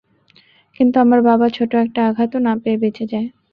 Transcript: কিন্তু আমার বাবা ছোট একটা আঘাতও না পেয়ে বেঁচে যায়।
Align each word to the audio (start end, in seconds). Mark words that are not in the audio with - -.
কিন্তু 0.75 0.95
আমার 0.99 1.19
বাবা 1.29 1.47
ছোট 1.49 1.71
একটা 1.83 2.01
আঘাতও 2.09 2.39
না 2.41 2.53
পেয়ে 2.61 2.81
বেঁচে 2.83 3.05
যায়। 3.11 3.27